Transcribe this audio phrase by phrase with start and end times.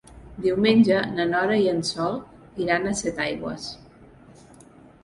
[0.45, 2.17] Diumenge na Nora i en Sol
[2.67, 3.71] iran a Setaigües.